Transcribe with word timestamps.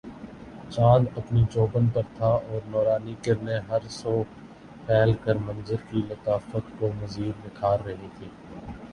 چاند 0.71 1.07
اپنے 1.17 1.41
جوبن 1.51 1.87
پر 1.89 2.03
تھا 2.15 2.27
اور 2.27 2.61
نورانی 2.67 3.13
کرنیں 3.23 3.59
ہر 3.69 3.87
سو 3.91 4.13
پھیل 4.85 5.13
کر 5.23 5.35
منظر 5.41 5.81
کی 5.89 6.01
لطافت 6.09 6.71
کو 6.79 6.89
مزید 6.95 7.45
نکھار 7.45 7.79
رہی 7.85 8.07
تھیں 8.17 8.29